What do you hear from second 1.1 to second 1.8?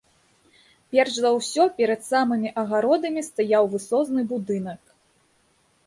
за ўсё,